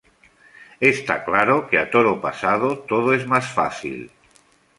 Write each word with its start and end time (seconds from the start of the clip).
Está 0.93 1.15
claro 1.27 1.55
que 1.67 1.77
a 1.79 1.85
toro 1.93 2.13
pasado 2.25 2.67
todo 2.91 3.07
es 3.17 3.23
más 3.33 3.45
fácil 3.57 3.99